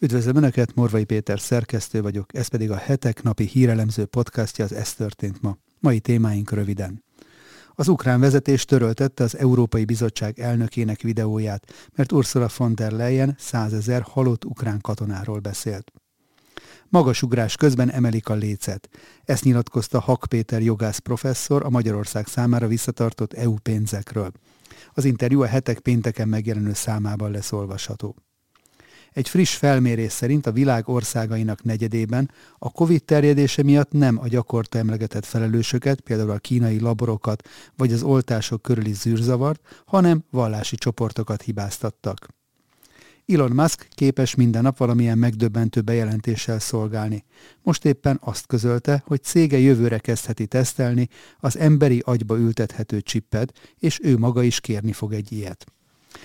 [0.00, 4.94] Üdvözlöm Önöket, Morvai Péter szerkesztő vagyok, ez pedig a hetek napi hírelemző podcastja az Ez
[4.94, 5.56] történt ma.
[5.80, 7.04] Mai témáink röviden.
[7.74, 14.02] Az ukrán vezetés töröltette az Európai Bizottság elnökének videóját, mert Ursula von der Leyen százezer
[14.02, 15.92] halott ukrán katonáról beszélt.
[16.88, 18.88] Magasugrás közben emelik a lécet.
[19.24, 24.32] Ezt nyilatkozta Hak Péter jogász professzor a Magyarország számára visszatartott EU pénzekről.
[24.92, 28.16] Az interjú a hetek pénteken megjelenő számában lesz olvasható.
[29.18, 34.78] Egy friss felmérés szerint a világ országainak negyedében a COVID terjedése miatt nem a gyakorta
[34.78, 42.28] emlegetett felelősöket, például a kínai laborokat vagy az oltások körüli zűrzavart, hanem vallási csoportokat hibáztattak.
[43.26, 47.24] Elon Musk képes minden nap valamilyen megdöbbentő bejelentéssel szolgálni.
[47.62, 51.08] Most éppen azt közölte, hogy cége jövőre kezdheti tesztelni
[51.38, 55.66] az emberi agyba ültethető csippet, és ő maga is kérni fog egy ilyet.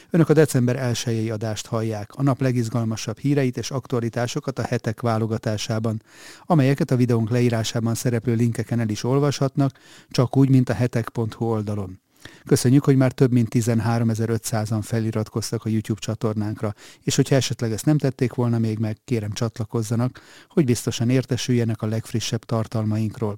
[0.09, 6.01] Önök a december 1 adást hallják, a nap legizgalmasabb híreit és aktualitásokat a hetek válogatásában,
[6.45, 12.01] amelyeket a videónk leírásában szereplő linkeken el is olvashatnak, csak úgy, mint a hetek.hu oldalon.
[12.45, 17.97] Köszönjük, hogy már több mint 13.500-an feliratkoztak a YouTube csatornánkra, és hogyha esetleg ezt nem
[17.97, 23.37] tették volna még meg, kérem csatlakozzanak, hogy biztosan értesüljenek a legfrissebb tartalmainkról.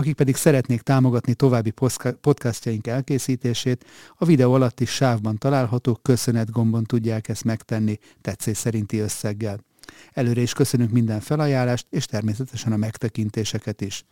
[0.00, 1.72] Akik pedig szeretnék támogatni további
[2.20, 3.84] podcastjaink elkészítését,
[4.16, 9.64] a videó alatti sávban található köszönet gombon tudják ezt megtenni tetszés szerinti összeggel.
[10.12, 14.04] Előre is köszönünk minden felajánlást, és természetesen a megtekintéseket is.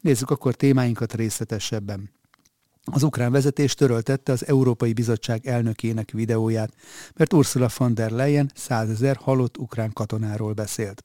[0.00, 2.10] Nézzük akkor témáinkat részletesebben.
[2.84, 6.74] Az ukrán vezetés töröltette az Európai Bizottság elnökének videóját,
[7.14, 11.04] mert Ursula von der Leyen százezer halott ukrán katonáról beszélt.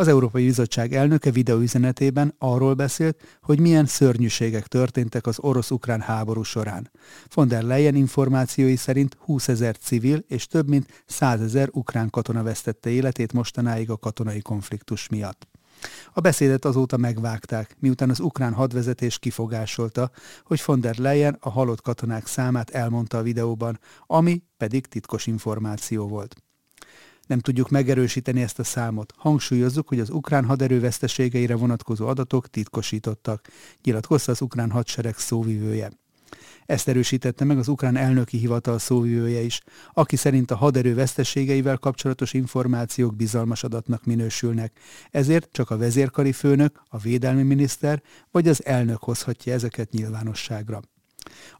[0.00, 6.90] Az Európai Bizottság elnöke videóüzenetében arról beszélt, hogy milyen szörnyűségek történtek az orosz-ukrán háború során.
[7.34, 12.42] Von der Leyen információi szerint 20 ezer civil és több mint 100 ezer ukrán katona
[12.42, 15.48] vesztette életét mostanáig a katonai konfliktus miatt.
[16.12, 20.10] A beszédet azóta megvágták, miután az ukrán hadvezetés kifogásolta,
[20.42, 26.08] hogy von der Leyen a halott katonák számát elmondta a videóban, ami pedig titkos információ
[26.08, 26.36] volt.
[27.28, 29.12] Nem tudjuk megerősíteni ezt a számot.
[29.16, 33.48] Hangsúlyozzuk, hogy az ukrán haderő veszteségeire vonatkozó adatok titkosítottak,
[33.82, 35.90] nyilatkozta az ukrán hadsereg szóvivője.
[36.66, 39.60] Ezt erősítette meg az ukrán elnöki hivatal szóvivője is,
[39.92, 44.78] aki szerint a haderő veszteségeivel kapcsolatos információk bizalmas adatnak minősülnek,
[45.10, 50.80] ezért csak a vezérkari főnök, a védelmi miniszter vagy az elnök hozhatja ezeket nyilvánosságra.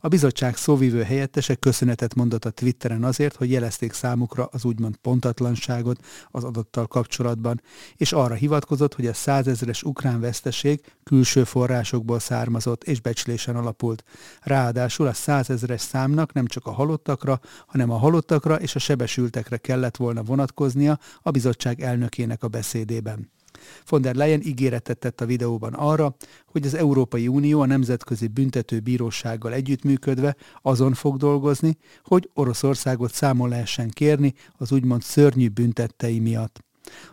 [0.00, 6.04] A bizottság szóvivő helyettese köszönetet mondott a Twitteren azért, hogy jelezték számukra az úgymond pontatlanságot
[6.30, 7.62] az adattal kapcsolatban,
[7.96, 14.04] és arra hivatkozott, hogy a százezres ukrán veszteség külső forrásokból származott és becslésen alapult.
[14.40, 19.96] Ráadásul a százezres számnak nem csak a halottakra, hanem a halottakra és a sebesültekre kellett
[19.96, 23.30] volna vonatkoznia a bizottság elnökének a beszédében.
[23.88, 28.80] Von der Leyen ígéretet tett a videóban arra, hogy az Európai Unió a Nemzetközi Büntető
[28.80, 36.66] Bírósággal együttműködve azon fog dolgozni, hogy Oroszországot számon lehessen kérni az úgymond szörnyű büntettei miatt.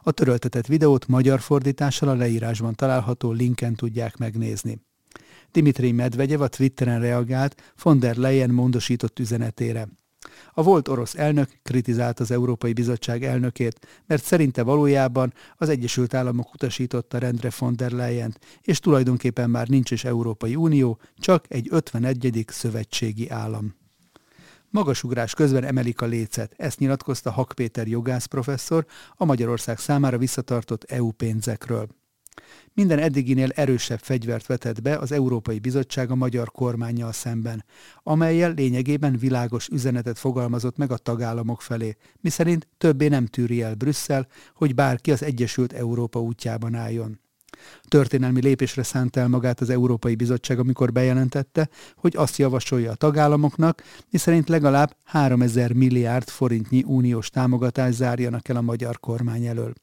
[0.04, 4.82] A töröltetett videót magyar fordítással a leírásban található linken tudják megnézni.
[5.52, 9.88] Dimitri Medvegyev a Twitteren reagált von der Leyen mondosított üzenetére.
[10.54, 16.54] A volt orosz elnök kritizált az Európai Bizottság elnökét, mert szerinte valójában az Egyesült Államok
[16.54, 22.46] utasította rendre von der leyen és tulajdonképpen már nincs is Európai Unió, csak egy 51.
[22.48, 23.76] szövetségi állam.
[24.70, 30.84] Magasugrás közben emelik a lécet, ezt nyilatkozta Hak Péter jogász professzor a Magyarország számára visszatartott
[30.84, 31.88] EU pénzekről.
[32.76, 37.66] Minden eddiginél erősebb fegyvert vetett be az Európai Bizottság a magyar kormányjal szemben,
[38.04, 44.28] amelyel lényegében világos üzenetet fogalmazott meg a tagállamok felé, miszerint többé nem tűri el Brüsszel,
[44.56, 47.20] hogy bárki az Egyesült Európa útjában álljon.
[47.88, 53.84] Történelmi lépésre szánt el magát az Európai Bizottság, amikor bejelentette, hogy azt javasolja a tagállamoknak,
[54.10, 59.74] miszerint legalább 3000 milliárd forintnyi uniós támogatást zárjanak el a magyar kormány elől.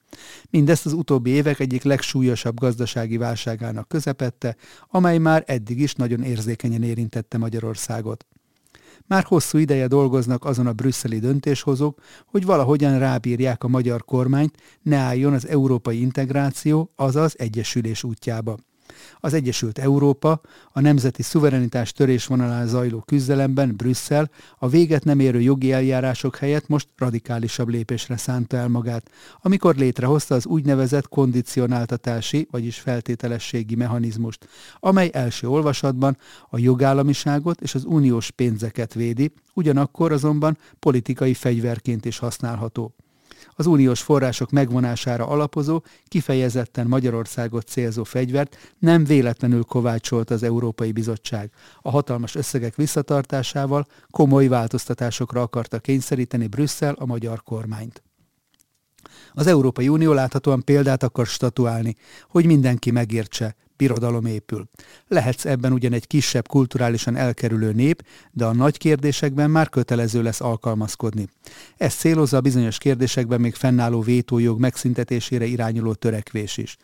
[0.50, 4.56] Mindezt az utóbbi évek egyik legsúlyosabb gazdasági válságának közepette,
[4.88, 8.26] amely már eddig is nagyon érzékenyen érintette Magyarországot.
[9.06, 14.96] Már hosszú ideje dolgoznak azon a brüsszeli döntéshozók, hogy valahogyan rábírják a magyar kormányt, ne
[14.96, 18.56] álljon az európai integráció, azaz egyesülés útjába.
[19.20, 20.40] Az Egyesült Európa
[20.72, 26.88] a nemzeti szuverenitás törésvonalán zajló küzdelemben Brüsszel a véget nem érő jogi eljárások helyett most
[26.96, 29.10] radikálisabb lépésre szánta el magát,
[29.42, 34.48] amikor létrehozta az úgynevezett kondicionáltatási, vagyis feltételességi mechanizmust,
[34.80, 36.16] amely első olvasatban
[36.50, 42.94] a jogállamiságot és az uniós pénzeket védi, ugyanakkor azonban politikai fegyverként is használható.
[43.50, 51.50] Az uniós források megvonására alapozó, kifejezetten Magyarországot célzó fegyvert nem véletlenül kovácsolt az Európai Bizottság.
[51.80, 58.02] A hatalmas összegek visszatartásával komoly változtatásokra akarta kényszeríteni Brüsszel a magyar kormányt.
[59.32, 61.96] Az Európai Unió láthatóan példát akar statuálni,
[62.28, 64.68] hogy mindenki megértse, birodalom épül.
[65.08, 70.40] Lehetsz ebben ugyan egy kisebb kulturálisan elkerülő nép, de a nagy kérdésekben már kötelező lesz
[70.40, 71.28] alkalmazkodni.
[71.76, 76.76] Ez célozza a bizonyos kérdésekben még fennálló vétójog megszüntetésére irányuló törekvés is.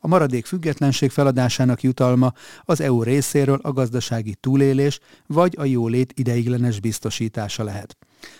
[0.00, 2.32] A maradék függetlenség feladásának jutalma
[2.64, 7.96] az EU részéről a gazdasági túlélés vagy a jólét ideiglenes biztosítása lehet.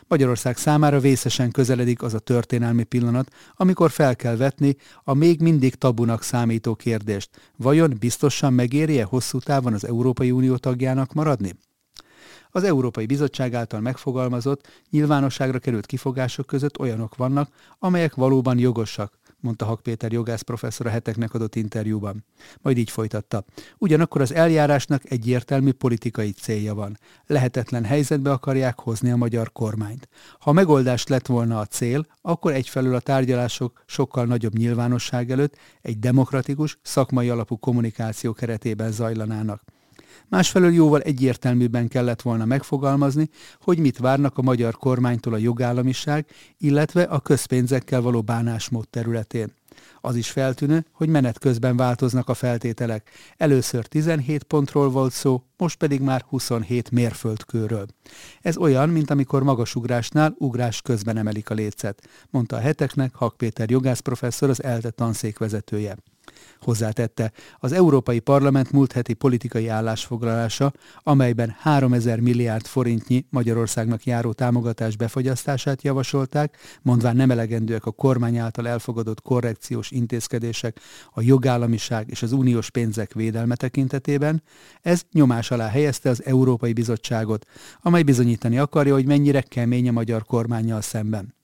[0.08, 5.74] Magyarország számára vészesen közeledik az a történelmi pillanat, amikor fel kell vetni a még mindig
[5.74, 7.30] tabunak számító kérdést.
[7.56, 11.54] Vajon biztosan megéri-e hosszú távon az Európai Unió tagjának maradni?
[12.50, 17.48] Az Európai Bizottság által megfogalmazott, nyilvánosságra került kifogások között olyanok vannak,
[17.78, 22.24] amelyek valóban jogosak, mondta Hak Péter jogász professzor a heteknek adott interjúban.
[22.62, 23.44] Majd így folytatta.
[23.78, 26.98] Ugyanakkor az eljárásnak egyértelmű politikai célja van.
[27.26, 30.08] Lehetetlen helyzetbe akarják hozni a magyar kormányt.
[30.38, 35.98] Ha megoldást lett volna a cél, akkor egyfelől a tárgyalások sokkal nagyobb nyilvánosság előtt egy
[35.98, 39.62] demokratikus, szakmai alapú kommunikáció keretében zajlanának.
[40.28, 43.28] Másfelől jóval egyértelműbben kellett volna megfogalmazni,
[43.60, 46.26] hogy mit várnak a magyar kormánytól a jogállamiság,
[46.58, 49.52] illetve a közpénzekkel való bánásmód területén.
[50.00, 53.10] Az is feltűnő, hogy menet közben változnak a feltételek.
[53.36, 57.86] Először 17 pontról volt szó, most pedig már 27 mérföldkőről.
[58.40, 63.70] Ez olyan, mint amikor magasugrásnál ugrás közben emelik a lécet, mondta a heteknek Hak Péter
[63.70, 65.96] jogászprofesszor, az ELTE tanszékvezetője.
[66.64, 70.72] Hozzátette, az Európai Parlament múlt heti politikai állásfoglalása,
[71.02, 78.68] amelyben 3000 milliárd forintnyi Magyarországnak járó támogatás befogyasztását javasolták, mondván nem elegendőek a kormány által
[78.68, 80.80] elfogadott korrekciós intézkedések
[81.12, 84.42] a jogállamiság és az uniós pénzek védelme tekintetében,
[84.82, 87.46] ez nyomás alá helyezte az Európai Bizottságot,
[87.82, 91.34] amely bizonyítani akarja, hogy mennyire kemény a magyar kormányjal szemben.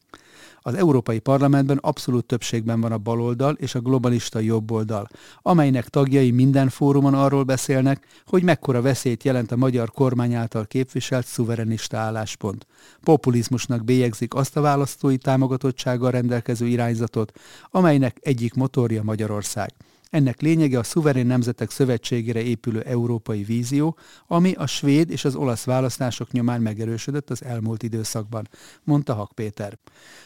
[0.60, 5.08] Az Európai Parlamentben abszolút többségben van a baloldal és a globalista jobboldal,
[5.42, 11.26] amelynek tagjai minden fórumon arról beszélnek, hogy mekkora veszélyt jelent a magyar kormány által képviselt
[11.26, 12.66] szuverenista álláspont.
[13.04, 17.32] Populizmusnak bélyegzik azt a választói támogatottsággal rendelkező irányzatot,
[17.70, 19.72] amelynek egyik motorja Magyarország.
[20.11, 23.97] Ennek lényege a szuverén nemzetek szövetségére épülő európai vízió,
[24.27, 28.49] ami a svéd és az olasz választások nyomán megerősödött az elmúlt időszakban,
[28.85, 29.79] mondta Hak Péter.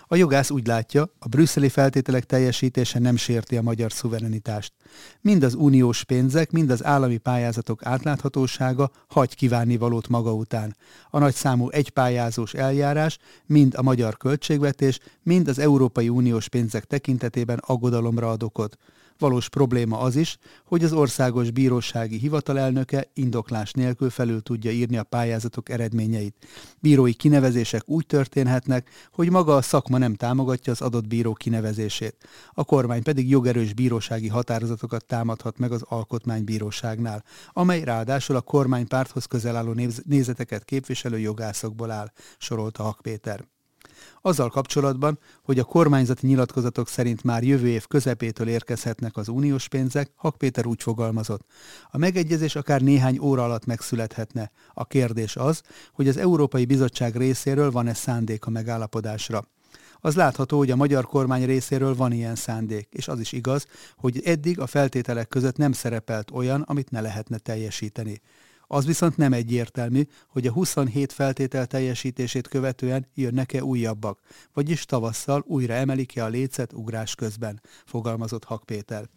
[0.07, 4.73] A jogász úgy látja, a brüsszeli feltételek teljesítése nem sérti a magyar szuverenitást.
[5.21, 10.77] Mind az uniós pénzek, mind az állami pályázatok átláthatósága hagy kívánni valót maga után.
[11.11, 18.31] A nagyszámú egypályázós eljárás mind a magyar költségvetés, mind az Európai Uniós pénzek tekintetében aggodalomra
[18.31, 18.79] ad okot.
[19.19, 25.02] Valós probléma az is, hogy az országos bírósági hivatalelnöke indoklás nélkül felül tudja írni a
[25.02, 26.46] pályázatok eredményeit.
[26.81, 32.16] Bírói kinevezések úgy történhetnek, hogy maga a szakma nem támogatja az adott bíró kinevezését.
[32.52, 39.56] A kormány pedig jogerős bírósági határozatokat támadhat meg az alkotmánybíróságnál, amely ráadásul a kormánypárthoz közel
[39.56, 39.75] álló
[40.05, 43.52] nézeteket képviselő jogászokból áll, sorolta Hak Péter
[44.21, 50.11] azzal kapcsolatban, hogy a kormányzati nyilatkozatok szerint már jövő év közepétől érkezhetnek az uniós pénzek,
[50.14, 51.45] Hak Péter úgy fogalmazott.
[51.90, 54.50] A megegyezés akár néhány óra alatt megszülethetne.
[54.73, 55.62] A kérdés az,
[55.93, 59.45] hogy az Európai Bizottság részéről van-e szándék a megállapodásra.
[60.00, 64.23] Az látható, hogy a magyar kormány részéről van ilyen szándék, és az is igaz, hogy
[64.25, 68.21] eddig a feltételek között nem szerepelt olyan, amit ne lehetne teljesíteni.
[68.75, 74.21] Az viszont nem egyértelmű, hogy a 27 feltétel teljesítését követően jönnek-e újabbak,
[74.52, 79.09] vagyis tavasszal újra emelik-e a lécet ugrás közben, fogalmazott Hak Péter.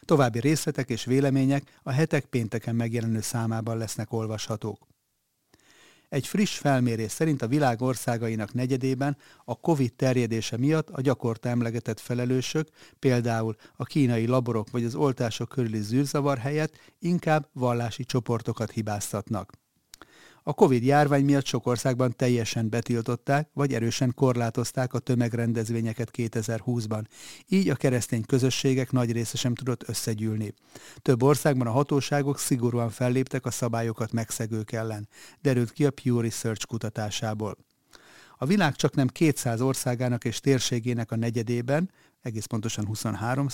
[0.00, 4.93] További részletek és vélemények a hetek pénteken megjelenő számában lesznek olvashatók.
[6.14, 12.00] Egy friss felmérés szerint a világ országainak negyedében a COVID terjedése miatt a gyakorta emlegetett
[12.00, 12.68] felelősök,
[12.98, 19.52] például a kínai laborok vagy az oltások körüli zűrzavar helyett inkább vallási csoportokat hibáztatnak.
[20.46, 27.04] A Covid járvány miatt sok országban teljesen betiltották, vagy erősen korlátozták a tömegrendezvényeket 2020-ban.
[27.48, 30.54] Így a keresztény közösségek nagy része sem tudott összegyűlni.
[31.02, 35.08] Több országban a hatóságok szigorúan felléptek a szabályokat megszegők ellen,
[35.42, 37.56] derült ki a Pew Research kutatásából.
[38.38, 41.90] A világ csak nem 200 országának és térségének a negyedében,
[42.24, 43.46] egész pontosan 23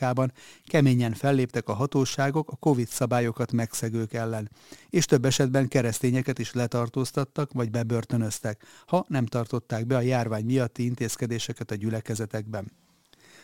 [0.00, 0.32] ában
[0.64, 4.50] keményen felléptek a hatóságok a Covid szabályokat megszegők ellen,
[4.90, 10.84] és több esetben keresztényeket is letartóztattak vagy bebörtönöztek, ha nem tartották be a járvány miatti
[10.84, 12.72] intézkedéseket a gyülekezetekben.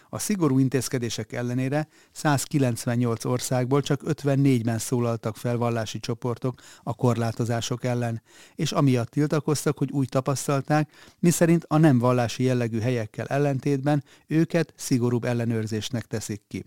[0.09, 8.23] A szigorú intézkedések ellenére 198 országból csak 54-ben szólaltak fel vallási csoportok a korlátozások ellen,
[8.55, 15.25] és amiatt tiltakoztak, hogy úgy tapasztalták, miszerint a nem vallási jellegű helyekkel ellentétben őket szigorúbb
[15.25, 16.65] ellenőrzésnek teszik ki.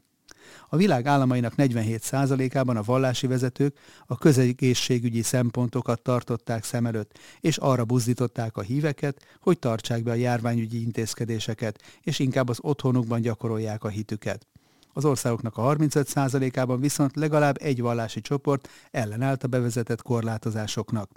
[0.69, 7.85] A világ államainak 47%-ában a vallási vezetők a közegészségügyi szempontokat tartották szem előtt, és arra
[7.85, 13.87] buzdították a híveket, hogy tartsák be a járványügyi intézkedéseket, és inkább az otthonukban gyakorolják a
[13.89, 14.47] hitüket.
[14.93, 21.09] Az országoknak a 35%-ában viszont legalább egy vallási csoport ellenállt a bevezetett korlátozásoknak.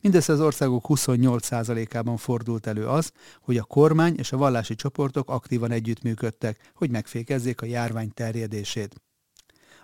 [0.00, 5.70] Mindössze az országok 28%-ában fordult elő az, hogy a kormány és a vallási csoportok aktívan
[5.70, 8.94] együttműködtek, hogy megfékezzék a járvány terjedését.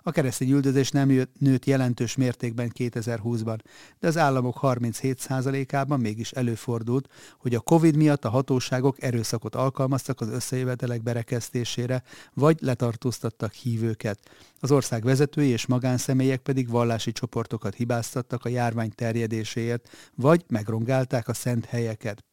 [0.02, 3.58] A keresztény üldözés nem nőtt jelentős mértékben 2020-ban,
[4.00, 10.28] de az államok 37%-ában mégis előfordult, hogy a Covid miatt a hatóságok erőszakot alkalmaztak az
[10.28, 12.02] összejövetelek berekesztésére,
[12.34, 14.18] vagy letartóztattak hívőket.
[14.60, 21.34] Az ország vezetői és magánszemélyek pedig vallási csoportokat hibáztattak a járvány terjedéséért, vagy megrongálták a
[21.34, 22.24] szent helyeket.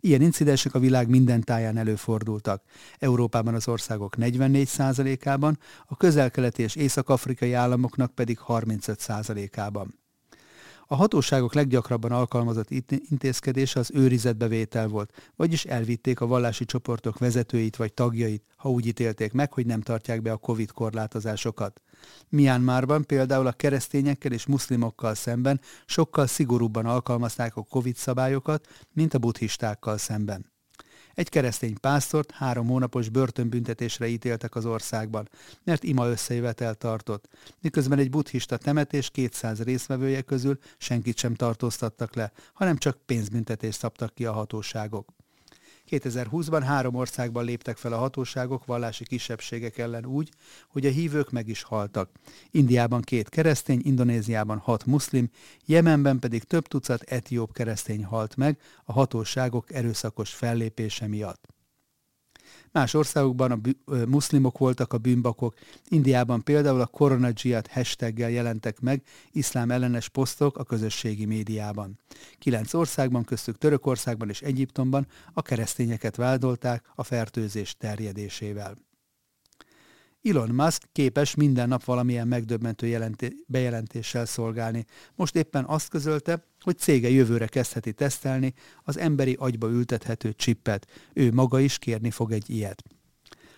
[0.00, 2.62] Ilyen incidensek a világ minden táján előfordultak.
[2.98, 10.05] Európában az országok 44%-ában, a közel-keleti és észak-afrikai államoknak pedig 35%-ában.
[10.88, 12.70] A hatóságok leggyakrabban alkalmazott
[13.08, 19.32] intézkedése az őrizetbevétel volt, vagyis elvitték a vallási csoportok vezetőit vagy tagjait, ha úgy ítélték
[19.32, 21.82] meg, hogy nem tartják be a Covid korlátozásokat.
[22.28, 29.18] Myanmarban például a keresztényekkel és muszlimokkal szemben sokkal szigorúbban alkalmazták a Covid szabályokat, mint a
[29.18, 30.54] buddhistákkal szemben.
[31.16, 35.28] Egy keresztény pásztort három hónapos börtönbüntetésre ítéltek az országban,
[35.64, 37.28] mert ima összejövetel tartott,
[37.60, 44.14] miközben egy buddhista temetés 200 részvevője közül senkit sem tartóztattak le, hanem csak pénzbüntetést szabtak
[44.14, 45.15] ki a hatóságok.
[45.90, 50.30] 2020-ban három országban léptek fel a hatóságok vallási kisebbségek ellen úgy,
[50.68, 52.10] hogy a hívők meg is haltak.
[52.50, 55.30] Indiában két keresztény, Indonéziában hat muszlim,
[55.64, 61.55] Jemenben pedig több tucat etióp keresztény halt meg a hatóságok erőszakos fellépése miatt.
[62.76, 63.58] Más országokban a
[64.06, 65.54] muszlimok voltak a bűnbakok.
[65.88, 69.02] Indiában például a Corona Jihad hashtaggel jelentek meg
[69.32, 71.98] iszlám ellenes posztok a közösségi médiában.
[72.38, 78.85] Kilenc országban, köztük Törökországban és Egyiptomban a keresztényeket vádolták a fertőzés terjedésével.
[80.28, 83.14] Elon Musk képes minden nap valamilyen megdöbbentő
[83.46, 84.84] bejelentéssel szolgálni.
[85.14, 90.86] Most éppen azt közölte, hogy cége jövőre kezdheti tesztelni az emberi agyba ültethető csippet.
[91.12, 92.82] Ő maga is kérni fog egy ilyet.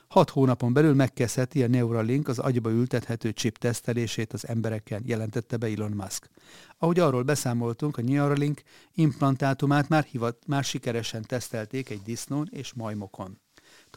[0.09, 5.67] Hat hónapon belül megkezdheti a Neuralink az agyba ültethető chip tesztelését az embereken, jelentette be
[5.67, 6.31] Elon Musk.
[6.79, 8.63] Ahogy arról beszámoltunk, a Neuralink
[8.95, 13.41] implantátumát már, hivat, már sikeresen tesztelték egy disznón és majmokon.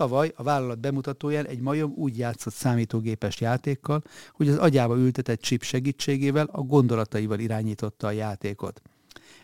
[0.02, 5.64] Tavaly a vállalat bemutatóján egy majom úgy játszott számítógépes játékkal, hogy az agyába ültetett chip
[5.64, 8.82] segítségével a gondolataival irányította a játékot.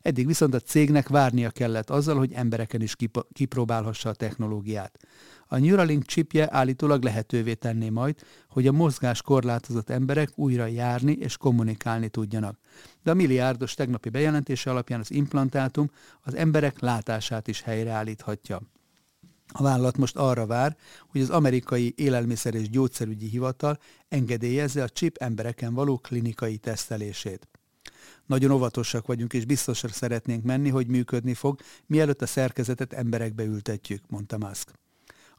[0.02, 2.96] Eddig viszont a cégnek várnia kellett azzal, hogy embereken is
[3.32, 5.00] kipróbálhassa a technológiát.
[5.48, 8.16] A Neuralink chipje állítólag lehetővé tenné majd,
[8.50, 12.60] hogy a mozgás korlátozott emberek újra járni és kommunikálni tudjanak.
[13.04, 15.90] De a milliárdos tegnapi bejelentése alapján az implantátum
[16.22, 18.62] az emberek látását is helyreállíthatja.
[19.48, 20.78] A vállalat most arra vár,
[21.08, 27.48] hogy az amerikai élelmiszer és gyógyszerügyi hivatal engedélyezze a chip embereken való klinikai tesztelését.
[28.26, 34.04] Nagyon óvatosak vagyunk, és biztosra szeretnénk menni, hogy működni fog, mielőtt a szerkezetet emberekbe ültetjük,
[34.10, 34.74] mondta Musk.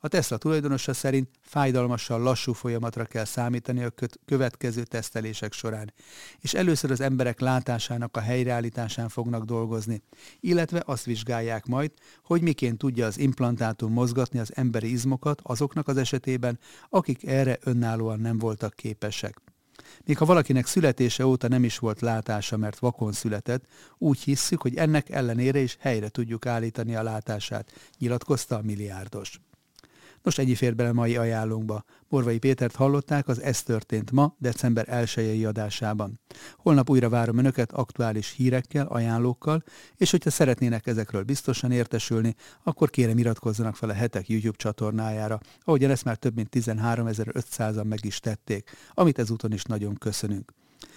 [0.01, 3.93] A Tesla tulajdonosa szerint fájdalmasan lassú folyamatra kell számítani a
[4.25, 5.93] következő tesztelések során,
[6.39, 10.03] és először az emberek látásának a helyreállításán fognak dolgozni,
[10.41, 11.93] illetve azt vizsgálják majd,
[12.25, 18.21] hogy miként tudja az implantátum mozgatni az emberi izmokat azoknak az esetében, akik erre önállóan
[18.21, 19.41] nem voltak képesek.
[20.05, 23.65] Még ha valakinek születése óta nem is volt látása, mert vakon született,
[23.99, 29.41] úgy hisszük, hogy ennek ellenére is helyre tudjuk állítani a látását, nyilatkozta a milliárdos.
[30.29, 31.85] Nos, ennyi fér bele mai ajánlónkba.
[32.09, 36.21] Morvai Pétert hallották az Ez történt ma, december 1 adásában.
[36.57, 39.63] Holnap újra várom Önöket aktuális hírekkel, ajánlókkal,
[39.97, 45.91] és hogyha szeretnének ezekről biztosan értesülni, akkor kérem iratkozzanak fel a Hetek YouTube csatornájára, ahogyan
[45.91, 50.53] ezt már több mint 13.500-an meg is tették, amit ezúton is nagyon köszönünk.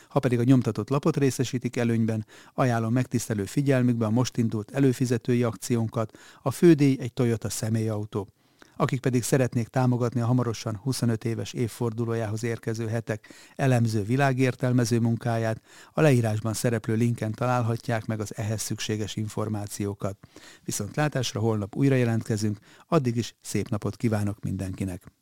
[0.07, 6.17] Ha pedig a nyomtatott lapot részesítik előnyben, ajánlom megtisztelő figyelmükbe a most indult előfizetői akciónkat,
[6.41, 8.27] a fődíj egy Toyota személyautó
[8.81, 15.61] akik pedig szeretnék támogatni a hamarosan 25 éves évfordulójához érkező hetek elemző világértelmező munkáját,
[15.93, 20.17] a leírásban szereplő linken találhatják meg az ehhez szükséges információkat.
[20.63, 22.57] Viszont látásra holnap újra jelentkezünk,
[22.87, 25.20] addig is szép napot kívánok mindenkinek!